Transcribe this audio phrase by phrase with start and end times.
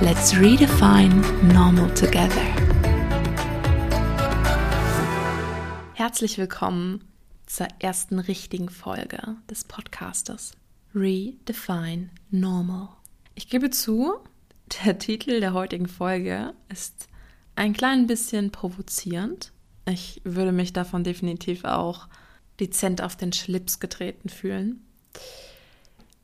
[0.00, 1.20] Let's redefine
[1.52, 2.42] normal together.
[5.94, 7.04] Herzlich willkommen
[7.46, 10.52] zur ersten richtigen Folge des Podcastes
[10.94, 12.88] Redefine Normal.
[13.34, 14.14] Ich gebe zu,
[14.84, 17.08] der Titel der heutigen Folge ist
[17.54, 19.52] ein klein bisschen provozierend.
[19.88, 22.08] Ich würde mich davon definitiv auch
[22.60, 24.84] dezent auf den Schlips getreten fühlen.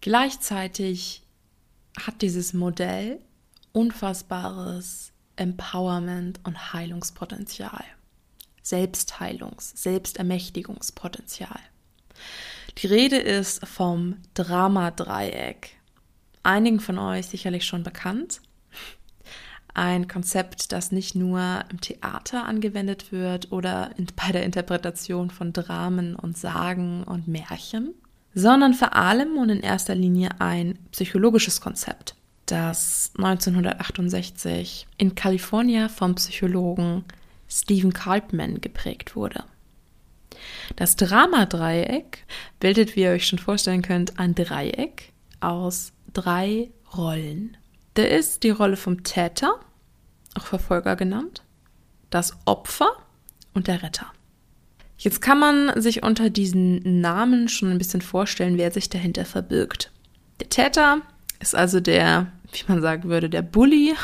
[0.00, 1.22] Gleichzeitig
[1.98, 3.20] hat dieses Modell
[3.72, 7.84] unfassbares Empowerment und Heilungspotenzial.
[8.62, 11.60] Selbstheilungs-, Selbstermächtigungspotenzial.
[12.78, 15.70] Die Rede ist vom Dramadreieck.
[16.42, 18.40] Einigen von euch sicherlich schon bekannt.
[19.74, 26.16] Ein Konzept, das nicht nur im Theater angewendet wird oder bei der Interpretation von Dramen
[26.16, 27.94] und Sagen und Märchen,
[28.34, 32.16] sondern vor allem und in erster Linie ein psychologisches Konzept
[32.50, 37.04] das 1968 in Kalifornien vom Psychologen
[37.48, 39.44] Stephen Cartman geprägt wurde.
[40.76, 42.24] Das Dramadreieck
[42.60, 47.56] bildet, wie ihr euch schon vorstellen könnt, ein Dreieck aus drei Rollen.
[47.94, 49.58] Da ist die Rolle vom Täter,
[50.34, 51.42] auch Verfolger genannt,
[52.10, 52.90] das Opfer
[53.54, 54.06] und der Retter.
[54.98, 59.92] Jetzt kann man sich unter diesen Namen schon ein bisschen vorstellen, wer sich dahinter verbirgt.
[60.40, 61.02] Der Täter
[61.40, 63.94] ist also der wie man sagen würde, der Bully,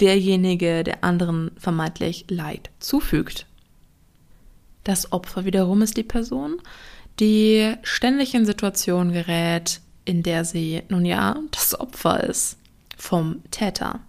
[0.00, 3.46] derjenige, der anderen vermeintlich Leid zufügt.
[4.84, 6.60] Das Opfer wiederum ist die Person,
[7.20, 12.58] die ständig in Situationen gerät, in der sie, nun ja, das Opfer ist
[12.96, 14.00] vom Täter.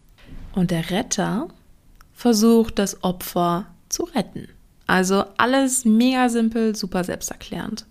[0.53, 1.49] Und der Retter
[2.13, 4.47] versucht, das Opfer zu retten.
[4.87, 7.85] Also alles mega simpel, super selbsterklärend.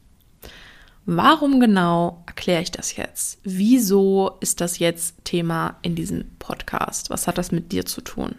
[1.10, 3.38] Warum genau erkläre ich das jetzt?
[3.42, 7.08] Wieso ist das jetzt Thema in diesem Podcast?
[7.08, 8.34] Was hat das mit dir zu tun?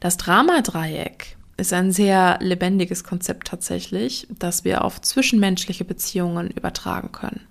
[0.00, 7.42] Das Dramadreieck ist ein sehr lebendiges Konzept tatsächlich, das wir auf zwischenmenschliche Beziehungen übertragen können.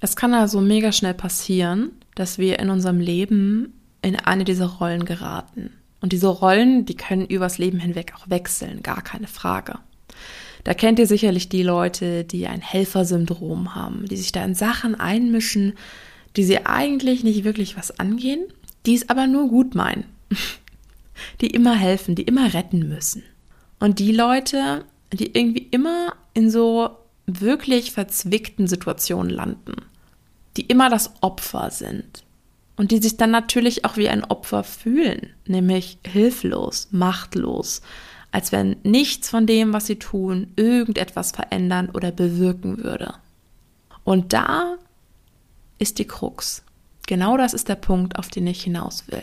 [0.00, 5.04] Es kann also mega schnell passieren, dass wir in unserem Leben in eine dieser Rollen
[5.04, 5.74] geraten.
[6.00, 9.78] Und diese Rollen, die können übers Leben hinweg auch wechseln, gar keine Frage.
[10.64, 14.94] Da kennt ihr sicherlich die Leute, die ein Helfersyndrom haben, die sich da in Sachen
[14.94, 15.74] einmischen,
[16.36, 18.44] die sie eigentlich nicht wirklich was angehen,
[18.86, 20.04] die es aber nur gut meinen,
[21.40, 23.22] die immer helfen, die immer retten müssen.
[23.78, 26.96] Und die Leute, die irgendwie immer in so
[27.26, 29.76] wirklich verzwickten Situationen landen,
[30.56, 32.24] die immer das Opfer sind
[32.76, 37.82] und die sich dann natürlich auch wie ein Opfer fühlen, nämlich hilflos, machtlos,
[38.34, 43.14] als wenn nichts von dem, was sie tun, irgendetwas verändern oder bewirken würde.
[44.02, 44.74] Und da
[45.78, 46.64] ist die Krux.
[47.06, 49.22] Genau das ist der Punkt, auf den ich hinaus will.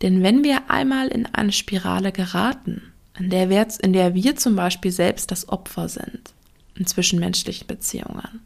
[0.00, 4.56] Denn wenn wir einmal in eine Spirale geraten, in der wir, in der wir zum
[4.56, 6.32] Beispiel selbst das Opfer sind,
[6.76, 8.40] in zwischenmenschlichen Beziehungen,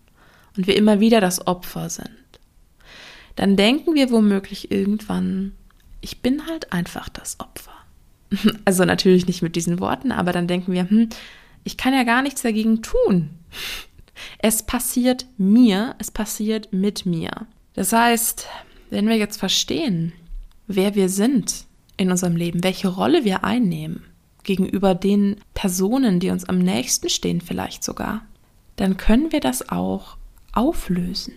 [0.57, 2.11] und wir immer wieder das Opfer sind,
[3.37, 5.53] dann denken wir womöglich irgendwann,
[6.01, 7.84] ich bin halt einfach das Opfer.
[8.65, 11.09] Also natürlich nicht mit diesen Worten, aber dann denken wir, hm,
[11.65, 13.31] ich kann ja gar nichts dagegen tun.
[14.39, 17.47] Es passiert mir, es passiert mit mir.
[17.75, 18.47] Das heißt,
[18.91, 20.13] wenn wir jetzt verstehen,
[20.67, 21.65] wer wir sind
[21.97, 24.05] in unserem Leben, welche Rolle wir einnehmen
[24.45, 28.23] gegenüber den Personen, die uns am nächsten stehen vielleicht sogar,
[28.77, 30.17] dann können wir das auch
[30.53, 31.35] auflösen.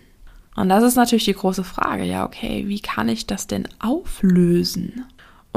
[0.56, 5.04] Und das ist natürlich die große Frage, ja, okay, wie kann ich das denn auflösen?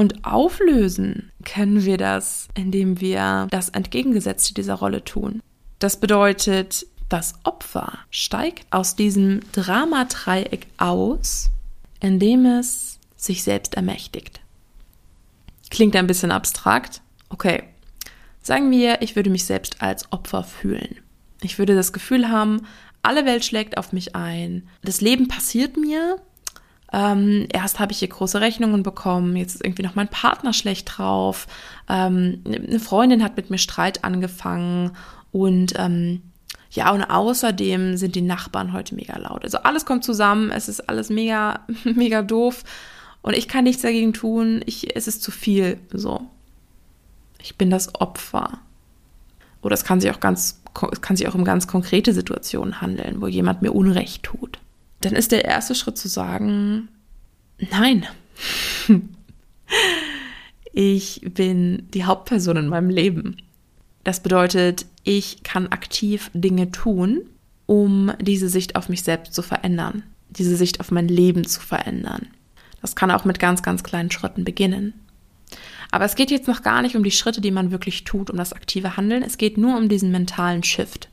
[0.02, 5.44] Und auflösen können wir das, indem wir das Entgegengesetzte dieser Rolle tun.
[5.78, 11.52] Das bedeutet, das Opfer steigt aus diesem Dramadreieck aus,
[12.00, 14.42] indem es sich selbst ermächtigt.
[15.70, 17.04] Klingt ein bisschen abstrakt.
[17.30, 17.62] Okay,
[18.42, 20.98] sagen wir, ich würde mich selbst als Opfer fühlen.
[21.44, 22.66] Ich würde das Gefühl haben,
[23.04, 24.68] alle Welt schlägt auf mich ein.
[24.82, 26.20] Das Leben passiert mir
[26.94, 30.98] ähm, erst habe ich hier große Rechnungen bekommen, jetzt ist irgendwie noch mein Partner schlecht
[30.98, 31.48] drauf,
[31.88, 34.92] ähm, eine Freundin hat mit mir Streit angefangen
[35.32, 36.22] und ähm,
[36.72, 39.44] ja, und außerdem sind die Nachbarn heute mega laut.
[39.44, 42.64] Also alles kommt zusammen, es ist alles mega, mega doof.
[43.22, 46.22] und ich kann nichts dagegen tun, ich, es ist zu viel, so.
[47.42, 48.60] Ich bin das Opfer.
[49.62, 50.62] Oder es kann sich auch ganz,
[50.92, 54.60] es kann sich auch um ganz konkrete Situationen handeln, wo jemand mir Unrecht tut.
[55.02, 56.88] Dann ist der erste Schritt zu sagen,
[57.72, 58.06] nein.
[60.74, 63.38] ich bin die Hauptperson in meinem Leben.
[64.04, 67.22] Das bedeutet, ich kann aktiv Dinge tun,
[67.66, 72.28] um diese Sicht auf mich selbst zu verändern, diese Sicht auf mein Leben zu verändern.
[72.82, 74.94] Das kann auch mit ganz, ganz kleinen Schritten beginnen.
[75.92, 78.38] Aber es geht jetzt noch gar nicht um die Schritte, die man wirklich tut, um
[78.38, 79.24] das aktive Handeln.
[79.24, 81.10] Es geht nur um diesen mentalen Shift.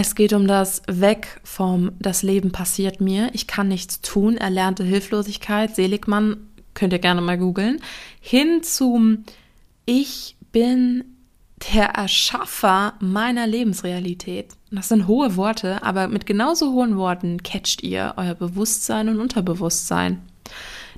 [0.00, 4.84] Es geht um das Weg vom Das Leben passiert mir, ich kann nichts tun, erlernte
[4.84, 6.36] Hilflosigkeit, Seligmann,
[6.72, 7.80] könnt ihr gerne mal googeln,
[8.20, 9.24] hin zum
[9.86, 11.02] Ich bin
[11.74, 14.52] der Erschaffer meiner Lebensrealität.
[14.70, 20.22] Das sind hohe Worte, aber mit genauso hohen Worten catcht ihr euer Bewusstsein und Unterbewusstsein.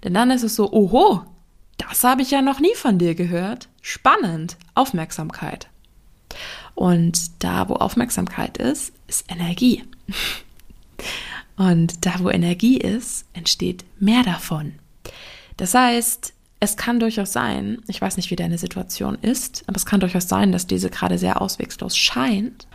[0.05, 1.23] Denn dann ist es so, oho,
[1.79, 3.71] das habe ich ja noch nie von dir gehört.
[3.81, 4.59] Spannend.
[4.75, 5.70] Aufmerksamkeit.
[6.75, 9.85] Und da, wo Aufmerksamkeit ist, ist Energie.
[11.57, 14.75] Und da, wo Energie ist, entsteht mehr davon.
[15.57, 19.87] Das heißt, es kann durchaus sein, ich weiß nicht, wie deine Situation ist, aber es
[19.87, 22.67] kann durchaus sein, dass diese gerade sehr auswegslos scheint.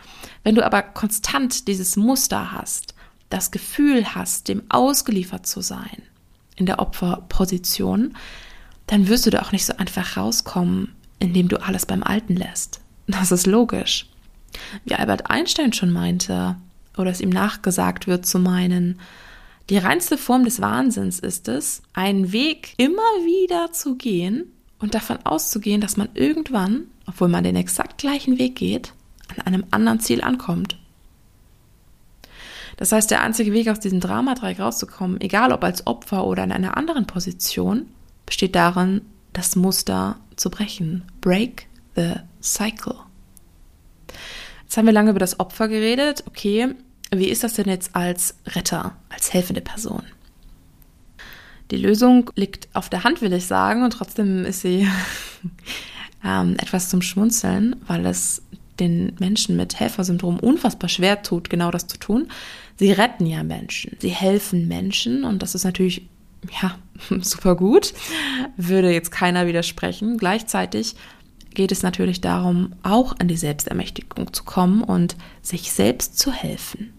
[0.44, 2.96] Wenn du aber konstant dieses Muster hast,
[3.30, 6.02] das Gefühl hast, dem ausgeliefert zu sein,
[6.56, 8.16] in der Opferposition,
[8.88, 12.82] dann wirst du da auch nicht so einfach rauskommen, indem du alles beim Alten lässt.
[13.08, 14.08] Das ist logisch.
[14.84, 16.56] Wie Albert Einstein schon meinte,
[16.98, 19.00] oder es ihm nachgesagt wird zu meinen,
[19.70, 24.46] die reinste Form des Wahnsinns ist es, einen Weg immer wieder zu gehen
[24.80, 28.94] und davon auszugehen, dass man irgendwann, obwohl man den exakt gleichen Weg geht,
[29.36, 30.78] an einem anderen Ziel ankommt.
[32.78, 36.52] Das heißt, der einzige Weg aus diesem Dramadreieck rauszukommen, egal ob als Opfer oder in
[36.52, 37.88] einer anderen Position,
[38.26, 39.02] besteht darin,
[39.34, 41.04] das Muster zu brechen.
[41.22, 42.16] Break the
[42.46, 42.96] cycle.
[44.64, 46.24] Jetzt haben wir lange über das Opfer geredet.
[46.28, 46.76] Okay,
[47.12, 50.04] wie ist das denn jetzt als Retter, als helfende Person?
[51.72, 54.88] Die Lösung liegt auf der Hand, will ich sagen, und trotzdem ist sie
[56.24, 58.44] ähm, etwas zum Schmunzeln, weil es
[58.80, 62.28] den Menschen mit Helfersyndrom unfassbar schwer tut, genau das zu tun.
[62.78, 66.08] Sie retten ja Menschen, sie helfen Menschen und das ist natürlich
[66.62, 66.78] ja,
[67.22, 67.94] super gut,
[68.58, 70.18] würde jetzt keiner widersprechen.
[70.18, 70.96] Gleichzeitig
[71.56, 76.94] geht es natürlich darum, auch an die Selbstermächtigung zu kommen und sich selbst zu helfen.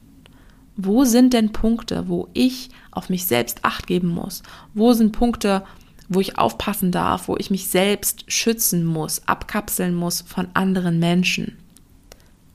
[0.76, 4.42] Wo sind denn Punkte, wo ich auf mich selbst acht geben muss?
[4.74, 5.64] Wo sind Punkte,
[6.08, 11.56] wo ich aufpassen darf, wo ich mich selbst schützen muss, abkapseln muss von anderen Menschen?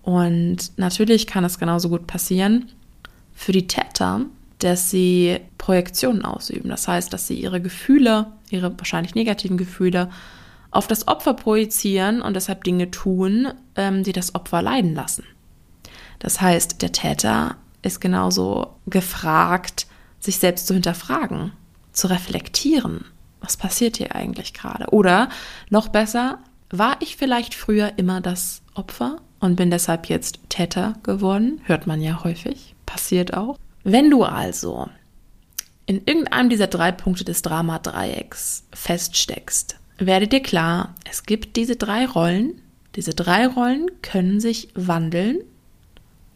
[0.03, 2.69] Und natürlich kann es genauso gut passieren
[3.33, 4.21] für die Täter,
[4.59, 6.69] dass sie Projektionen ausüben.
[6.69, 10.09] Das heißt, dass sie ihre Gefühle, ihre wahrscheinlich negativen Gefühle,
[10.71, 15.25] auf das Opfer projizieren und deshalb Dinge tun, ähm, die das Opfer leiden lassen.
[16.19, 19.87] Das heißt, der Täter ist genauso gefragt,
[20.19, 21.51] sich selbst zu hinterfragen,
[21.91, 23.05] zu reflektieren.
[23.41, 24.87] Was passiert hier eigentlich gerade?
[24.91, 25.29] Oder
[25.69, 26.39] noch besser,
[26.69, 31.59] war ich vielleicht früher immer das Opfer und bin deshalb jetzt Täter geworden?
[31.65, 33.57] Hört man ja häufig, passiert auch.
[33.83, 34.87] Wenn du also
[35.87, 42.05] in irgendeinem dieser drei Punkte des Drama-Dreiecks feststeckst, werde dir klar, es gibt diese drei
[42.05, 42.61] Rollen.
[42.95, 45.39] Diese drei Rollen können sich wandeln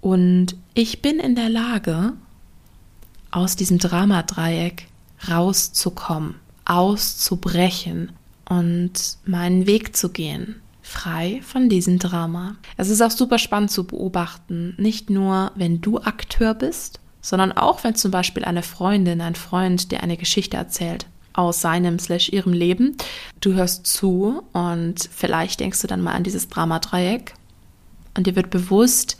[0.06, 2.14] und ich bin in der Lage,
[3.32, 4.88] aus diesem Drama-Dreieck
[5.28, 8.12] rauszukommen, auszubrechen
[8.48, 12.56] und meinen Weg zu gehen, frei von diesem Drama.
[12.78, 17.84] Es ist auch super spannend zu beobachten, nicht nur, wenn du Akteur bist, sondern auch
[17.84, 22.54] wenn zum Beispiel eine Freundin, ein Freund dir eine Geschichte erzählt aus seinem slash ihrem
[22.54, 22.96] Leben.
[23.42, 27.34] Du hörst zu und vielleicht denkst du dann mal an dieses Dramadreieck
[28.15, 29.18] und dir wird bewusst,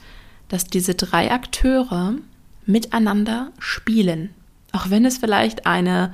[0.48, 2.14] dass diese drei Akteure
[2.64, 4.30] miteinander spielen.
[4.72, 6.12] Auch wenn es vielleicht eine,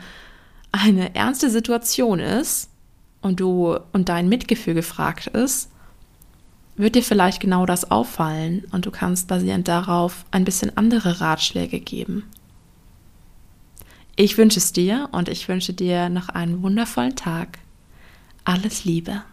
[0.70, 2.68] eine ernste Situation ist
[3.20, 5.68] und du und dein Mitgefühl gefragt ist,
[6.76, 11.80] wird dir vielleicht genau das auffallen und du kannst basierend darauf ein bisschen andere Ratschläge
[11.80, 12.24] geben.
[14.22, 17.58] Ich wünsche es dir und ich wünsche dir noch einen wundervollen Tag.
[18.44, 19.24] Alles Liebe.